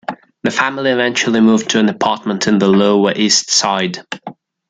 The 0.41 0.49
family 0.49 0.89
eventually 0.89 1.41
moved 1.41 1.69
to 1.69 1.79
an 1.79 1.87
apartment 1.87 2.47
in 2.47 2.57
the 2.57 2.67
Lower 2.67 3.13
East 3.15 3.51
Side. 3.51 3.99